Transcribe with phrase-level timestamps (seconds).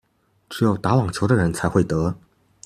[0.49, 2.15] 只有打網球的人才會得